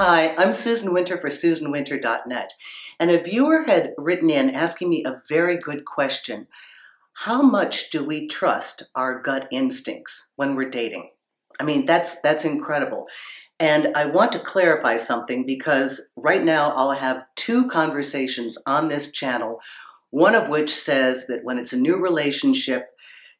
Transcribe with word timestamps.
Hi, 0.00 0.32
I'm 0.38 0.52
Susan 0.52 0.92
Winter 0.92 1.18
for 1.18 1.28
SusanWinter.net. 1.28 2.54
And 3.00 3.10
a 3.10 3.20
viewer 3.20 3.64
had 3.66 3.94
written 3.98 4.30
in 4.30 4.50
asking 4.50 4.90
me 4.90 5.02
a 5.04 5.20
very 5.28 5.56
good 5.56 5.86
question. 5.86 6.46
How 7.14 7.42
much 7.42 7.90
do 7.90 8.04
we 8.04 8.28
trust 8.28 8.84
our 8.94 9.20
gut 9.20 9.48
instincts 9.50 10.28
when 10.36 10.54
we're 10.54 10.70
dating? 10.70 11.10
I 11.58 11.64
mean, 11.64 11.84
that's 11.84 12.20
that's 12.20 12.44
incredible. 12.44 13.08
And 13.58 13.88
I 13.96 14.06
want 14.06 14.30
to 14.34 14.38
clarify 14.38 14.98
something 14.98 15.44
because 15.44 16.00
right 16.14 16.44
now 16.44 16.70
I'll 16.76 16.92
have 16.92 17.24
two 17.34 17.66
conversations 17.68 18.56
on 18.66 18.86
this 18.86 19.10
channel, 19.10 19.58
one 20.10 20.36
of 20.36 20.48
which 20.48 20.72
says 20.72 21.26
that 21.26 21.42
when 21.42 21.58
it's 21.58 21.72
a 21.72 21.76
new 21.76 21.96
relationship, 21.96 22.86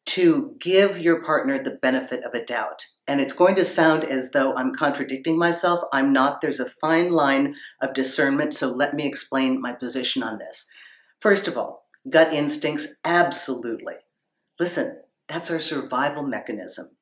to 0.08 0.56
give 0.58 0.98
your 0.98 1.22
partner 1.22 1.62
the 1.62 1.78
benefit 1.82 2.24
of 2.24 2.32
a 2.32 2.42
doubt. 2.42 2.86
And 3.06 3.20
it's 3.20 3.34
going 3.34 3.56
to 3.56 3.64
sound 3.64 4.04
as 4.04 4.30
though 4.30 4.54
I'm 4.54 4.74
contradicting 4.74 5.36
myself. 5.36 5.80
I'm 5.92 6.14
not. 6.14 6.40
There's 6.40 6.60
a 6.60 6.70
fine 6.80 7.10
line 7.10 7.54
of 7.82 7.92
discernment, 7.92 8.54
so 8.54 8.68
let 8.68 8.94
me 8.94 9.06
explain 9.06 9.60
my 9.60 9.74
position 9.74 10.22
on 10.22 10.38
this. 10.38 10.66
First 11.20 11.46
of 11.46 11.58
all, 11.58 11.84
gut 12.08 12.32
instincts, 12.32 12.88
absolutely. 13.04 13.96
Listen, 14.59 14.98
that's 15.28 15.50
our 15.50 15.60
survival 15.60 16.22
mechanism. 16.22 16.96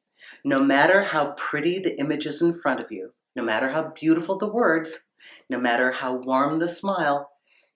No 0.44 0.58
matter 0.58 1.04
how 1.04 1.34
pretty 1.36 1.78
the 1.78 1.96
image 2.00 2.26
is 2.26 2.42
in 2.42 2.54
front 2.54 2.80
of 2.80 2.91
you, 2.91 3.12
no 3.36 3.44
matter 3.44 3.68
how 3.68 3.92
beautiful 3.94 4.36
the 4.36 4.52
words, 4.52 4.98
no 5.48 5.60
matter 5.60 5.92
how 5.92 6.16
warm 6.16 6.56
the 6.56 6.66
smile, 6.66 7.30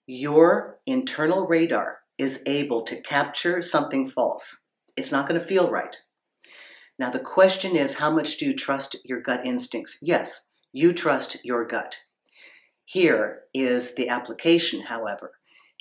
your 0.06 0.80
internal 0.86 1.46
radar 1.46 1.98
is 2.18 2.42
able 2.46 2.82
to 2.82 3.00
capture 3.02 3.62
something 3.62 4.08
false 4.08 4.56
it's 5.00 5.10
not 5.10 5.26
going 5.26 5.40
to 5.40 5.46
feel 5.46 5.70
right. 5.70 5.96
Now, 6.98 7.08
the 7.08 7.18
question 7.18 7.74
is 7.74 7.94
how 7.94 8.10
much 8.10 8.36
do 8.36 8.44
you 8.44 8.54
trust 8.54 8.96
your 9.04 9.22
gut 9.22 9.46
instincts? 9.46 9.96
Yes, 10.02 10.48
you 10.72 10.92
trust 10.92 11.38
your 11.42 11.66
gut. 11.66 11.96
Here 12.84 13.44
is 13.54 13.94
the 13.94 14.10
application, 14.10 14.82
however. 14.82 15.32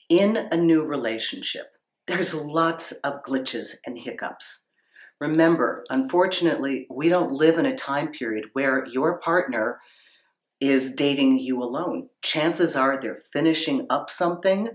In 0.08 0.38
a 0.38 0.56
new 0.56 0.86
relationship, 0.86 1.66
there's 2.08 2.34
lots 2.34 2.94
of 3.04 3.22
glitches 3.24 3.76
and 3.86 4.00
hiccups. 4.00 4.68
Remember, 5.20 5.84
unfortunately, 5.90 6.88
we 6.90 7.10
don't 7.10 7.34
live 7.34 7.58
in 7.58 7.66
a 7.66 7.76
time 7.76 8.14
period 8.14 8.46
where 8.54 8.86
your 8.88 9.20
partner 9.20 9.80
is 10.62 10.94
dating 10.94 11.40
you 11.40 11.62
alone. 11.62 12.08
Chances 12.22 12.74
are 12.78 12.98
they're 12.98 13.20
finishing 13.34 13.86
up 13.90 14.10
something 14.10 14.70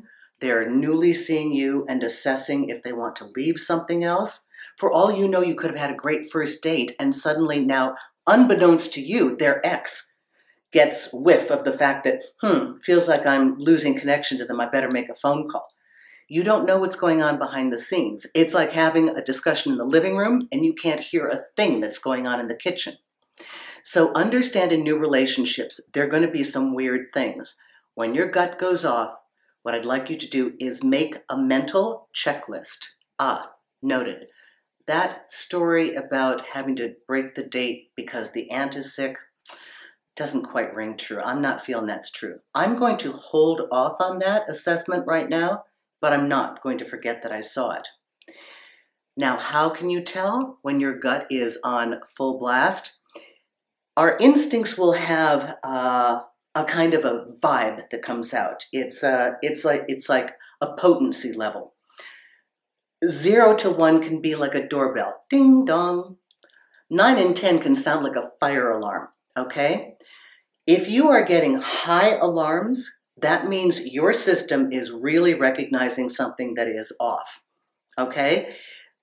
they're 0.45 0.69
newly 0.69 1.15
seeing 1.15 1.55
you 1.55 1.87
and 1.89 2.03
assessing 2.03 2.69
if 2.69 2.83
they 2.83 2.93
want 2.93 3.17
to 3.17 3.33
leave 3.35 3.59
something 3.59 4.05
else. 4.05 4.43
For 4.77 4.93
all 4.93 5.11
you 5.11 5.27
know, 5.27 5.41
you 5.41 5.55
could 5.55 5.71
have 5.71 5.79
had 5.79 5.91
a 5.91 5.97
great 5.97 6.31
first 6.31 6.63
date, 6.63 6.95
and 7.01 7.17
suddenly 7.17 7.65
now, 7.65 7.97
unbeknownst 8.27 8.93
to 8.93 9.01
you, 9.01 9.35
their 9.37 9.67
ex 9.67 10.13
gets 10.71 11.11
whiff 11.15 11.51
of 11.51 11.65
the 11.65 11.73
fact 11.73 12.05
that, 12.05 12.21
hmm, 12.43 12.77
feels 12.83 13.09
like 13.09 13.25
I'm 13.25 13.57
losing 13.57 13.99
connection 13.99 14.37
to 14.37 14.45
them. 14.45 14.61
I 14.61 14.67
better 14.69 14.91
make 14.91 15.09
a 15.09 15.15
phone 15.15 15.49
call. 15.49 15.67
You 16.29 16.43
don't 16.43 16.67
know 16.67 16.77
what's 16.77 16.97
going 16.97 17.23
on 17.23 17.39
behind 17.39 17.73
the 17.73 17.79
scenes. 17.79 18.27
It's 18.35 18.53
like 18.53 18.73
having 18.73 19.09
a 19.09 19.25
discussion 19.25 19.73
in 19.73 19.79
the 19.79 19.85
living 19.85 20.15
room 20.15 20.47
and 20.53 20.63
you 20.63 20.75
can't 20.75 21.01
hear 21.01 21.27
a 21.27 21.45
thing 21.57 21.81
that's 21.81 21.99
going 21.99 22.27
on 22.27 22.39
in 22.39 22.49
the 22.49 22.55
kitchen. 22.55 22.99
So, 23.83 24.13
understand 24.15 24.73
in 24.73 24.83
new 24.83 24.99
relationships, 24.99 25.81
there 25.95 26.05
are 26.05 26.11
going 26.11 26.23
to 26.23 26.29
be 26.29 26.45
some 26.45 26.75
weird 26.75 27.07
things. 27.15 27.55
When 27.95 28.15
your 28.15 28.29
gut 28.29 28.59
goes 28.59 28.85
off, 28.85 29.15
what 29.65 29.75
I'd 29.75 29.87
like 29.87 30.11
you 30.11 30.19
to 30.19 30.29
do 30.29 30.53
is 30.61 30.85
make 30.85 31.17
a 31.31 31.39
mental 31.39 32.09
checklist. 32.15 32.85
Ah, 33.19 33.51
noted. 33.83 34.27
That 34.87 35.33
story 35.33 35.95
about 35.95 36.43
having 36.53 36.77
to 36.77 36.97
break 37.09 37.35
the 37.35 37.45
date 37.45 37.89
because 37.97 38.31
the 38.31 38.51
aunt 38.51 38.77
is 38.77 38.95
sick 38.95 39.17
doesn't 40.17 40.45
quite 40.45 40.75
ring 40.75 40.99
true. 40.99 41.19
I'm 41.25 41.41
not 41.41 41.65
feeling 41.65 41.87
that's 41.87 42.11
true. 42.11 42.41
I'm 42.55 42.79
going 42.79 42.99
to 42.99 43.13
hold 43.13 43.63
off 43.73 43.97
on 44.01 44.19
that 44.19 44.51
assessment 44.51 45.07
right 45.07 45.31
now, 45.31 45.65
but 46.03 46.13
I'm 46.13 46.29
not 46.29 46.63
going 46.63 46.77
to 46.79 46.85
forget 46.85 47.23
that 47.23 47.33
I 47.33 47.41
saw 47.41 47.71
it. 47.71 47.89
Now, 49.17 49.39
how 49.39 49.71
can 49.71 49.89
you 49.89 50.03
tell 50.03 50.59
when 50.61 50.79
your 50.79 50.99
gut 50.99 51.27
is 51.31 51.59
on 51.65 52.01
full 52.17 52.39
blast? 52.39 52.93
Our 53.97 54.19
instincts 54.19 54.77
will 54.77 54.93
have 54.93 55.55
uh, 55.65 56.21
a 56.55 56.65
kind 56.65 56.95
of 56.95 57.05
a 57.05 57.27
vibe 57.41 57.91
that 57.91 58.03
comes 58.03 58.33
out. 58.33 58.67
It's 58.73 59.03
uh, 59.03 59.33
it's 59.43 59.65
like 59.65 59.85
it's 59.89 60.09
like 60.09 60.35
a 60.61 60.75
potency 60.77 61.33
level. 61.33 61.75
Zero 63.07 63.55
to 63.57 63.71
one 63.71 64.03
can 64.03 64.21
be 64.21 64.35
like 64.35 64.55
a 64.55 64.67
doorbell, 64.67 65.25
ding 65.29 65.65
dong. 65.65 66.17
Nine 66.91 67.19
and 67.19 67.37
ten 67.37 67.59
can 67.59 67.75
sound 67.75 68.05
like 68.05 68.17
a 68.17 68.31
fire 68.41 68.71
alarm. 68.71 69.09
Okay, 69.37 69.95
if 70.67 70.89
you 70.89 71.09
are 71.09 71.25
getting 71.25 71.61
high 71.61 72.17
alarms, 72.17 72.91
that 73.21 73.49
means 73.49 73.81
your 73.81 74.13
system 74.13 74.71
is 74.71 74.93
really 74.93 75.35
recognizing 75.35 76.09
something 76.09 76.55
that 76.55 76.69
is 76.69 76.93
off. 77.01 77.41
Okay, 77.99 78.55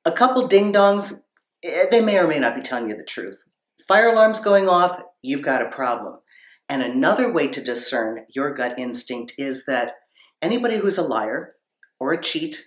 a 0.06 0.12
couple 0.12 0.48
ding 0.48 0.74
dongs, 0.74 1.20
eh, 1.64 1.86
they 1.92 2.02
may 2.02 2.18
or 2.18 2.28
may 2.28 2.40
not 2.40 2.56
be 2.56 2.62
telling 2.62 2.90
you 2.90 2.96
the 2.96 3.04
truth. 3.04 3.44
Fire 3.88 4.10
alarms 4.10 4.40
going 4.40 4.70
off, 4.70 5.02
you've 5.22 5.42
got 5.42 5.62
a 5.62 5.70
problem. 5.70 6.18
And 6.72 6.82
another 6.82 7.30
way 7.30 7.50
to 7.50 7.62
discern 7.62 8.26
your 8.34 8.54
gut 8.54 8.80
instinct 8.80 9.34
is 9.38 9.66
that 9.66 9.96
anybody 10.42 10.78
who's 10.78 10.98
a 10.98 11.02
liar 11.02 11.56
or 12.00 12.14
a 12.14 12.24
cheat, 12.24 12.64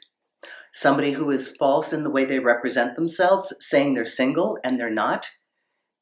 somebody 0.74 1.12
who 1.12 1.30
is 1.30 1.56
false 1.56 1.90
in 1.90 2.04
the 2.04 2.10
way 2.10 2.26
they 2.26 2.38
represent 2.38 2.96
themselves, 2.96 3.54
saying 3.60 3.94
they're 3.94 4.04
single 4.04 4.58
and 4.62 4.78
they're 4.78 4.90
not, 4.90 5.30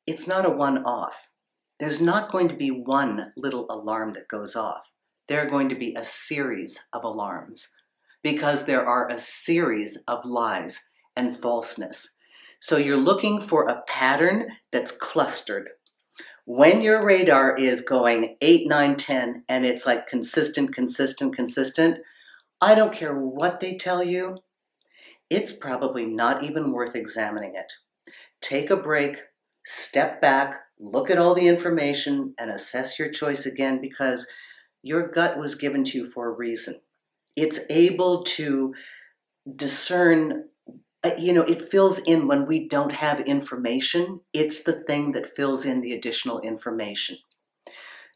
it's 0.05 0.27
not 0.27 0.45
a 0.45 0.51
one 0.51 0.79
off. 0.83 1.29
There's 1.79 2.01
not 2.01 2.33
going 2.33 2.49
to 2.49 2.57
be 2.57 2.73
one 2.73 3.33
little 3.37 3.67
alarm 3.71 4.15
that 4.15 4.27
goes 4.27 4.57
off. 4.57 4.91
There 5.29 5.41
are 5.41 5.49
going 5.49 5.69
to 5.69 5.77
be 5.77 5.95
a 5.95 6.03
series 6.03 6.81
of 6.93 7.05
alarms 7.05 7.69
because 8.25 8.65
there 8.65 8.85
are 8.85 9.07
a 9.07 9.21
series 9.21 9.97
of 10.09 10.25
lies 10.25 10.81
and 11.15 11.39
falseness. 11.39 12.17
So 12.59 12.79
you're 12.79 12.97
looking 12.97 13.41
for 13.41 13.69
a 13.69 13.83
pattern 13.87 14.49
that's 14.73 14.91
clustered 14.91 15.69
when 16.45 16.83
your 16.83 17.05
radar 17.05 17.57
is 17.57 17.83
going 17.83 18.37
8, 18.41 18.67
9, 18.67 18.97
10, 18.97 19.45
and 19.49 19.65
it's 19.65 19.87
like 19.87 20.07
consistent, 20.07 20.75
consistent, 20.75 21.37
consistent, 21.37 21.99
I 22.61 22.75
don't 22.75 22.93
care 22.93 23.17
what 23.17 23.61
they 23.61 23.77
tell 23.77 24.03
you, 24.03 24.39
it's 25.31 25.53
probably 25.53 26.07
not 26.07 26.43
even 26.43 26.73
worth 26.73 26.97
examining 26.97 27.55
it. 27.55 27.73
Take 28.41 28.71
a 28.71 28.77
break, 28.77 29.17
step 29.65 30.21
back, 30.21 30.61
look 30.79 31.11
at 31.11 31.19
all 31.19 31.35
the 31.35 31.47
information, 31.47 32.35
and 32.39 32.51
assess 32.51 32.99
your 32.99 33.11
choice 33.11 33.47
again 33.47 33.81
because 33.81 34.27
your 34.83 35.09
gut 35.09 35.39
was 35.39 35.55
given 35.55 35.85
to 35.85 35.99
you 35.99 36.11
for 36.11 36.29
a 36.29 36.37
reason. 36.37 36.81
It's 37.37 37.61
able 37.71 38.25
to 38.25 38.75
discern 39.57 40.49
Uh, 41.05 41.11
you 41.19 41.33
know, 41.33 41.43
it 41.43 41.69
fills 41.69 41.99
in 42.01 42.29
when 42.29 42.47
we 42.47 42.69
don't 42.69 42.93
have 42.93 43.21
information. 43.21 44.21
It's 44.33 44.63
the 44.63 44.85
thing 44.85 45.13
that 45.13 45.35
fills 45.35 45.65
in 45.65 45.81
the 45.81 45.93
additional 45.93 46.41
information. 46.41 47.19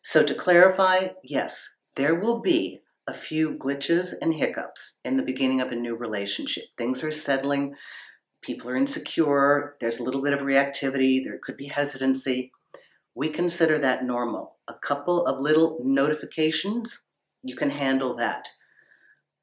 So 0.03 0.23
to 0.23 0.35
clarify, 0.35 1.09
yes, 1.25 1.69
there 1.97 2.15
will 2.15 2.41
be 2.41 2.81
a 3.09 3.15
few 3.15 3.55
glitches 3.55 4.15
and 4.21 4.35
hiccups 4.35 4.99
in 5.05 5.17
the 5.17 5.23
beginning 5.23 5.61
of 5.61 5.73
a 5.73 5.77
new 5.77 5.97
relationship. 5.97 6.65
Things 6.79 7.03
are 7.03 7.11
settling, 7.11 7.75
people 8.41 8.71
are 8.71 8.77
insecure, 8.77 9.77
there's 9.81 9.99
a 9.99 10.03
little 10.05 10.23
bit 10.23 10.33
of 10.33 10.41
reactivity, 10.41 11.25
there 11.25 11.41
could 11.43 11.57
be 11.57 11.67
hesitancy. 11.67 12.53
We 13.17 13.31
consider 13.31 13.79
that 13.79 14.05
normal. 14.05 14.57
A 14.69 14.75
couple 14.75 15.27
of 15.27 15.41
little 15.41 15.81
notifications, 15.83 17.05
you 17.43 17.57
can 17.57 17.71
handle 17.71 18.15
that 18.17 18.49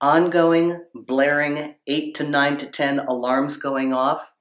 ongoing, 0.04 0.84
blaring 0.94 1.76
8 1.88 2.14
to 2.16 2.24
9 2.26 2.58
to 2.58 2.66
10 2.70 3.00
alarms 3.00 3.56
going 3.56 3.94
off, 3.94 4.34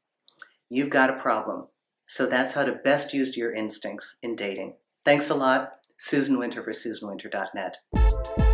you've 0.69 0.91
got 0.91 1.09
a 1.09 1.21
problem. 1.21 1.69
So 2.09 2.27
that's 2.27 2.53
how 2.53 2.65
to 2.65 2.73
best 2.73 3.15
use 3.15 3.37
your 3.37 3.55
instincts 3.55 4.17
in 4.25 4.35
dating. 4.35 4.75
Thanks 5.05 5.31
a 5.31 5.37
lot. 5.37 5.75
Susan 5.99 6.37
Winter 6.37 6.65
for 6.65 6.73
SusanWinter.net. 6.73 8.52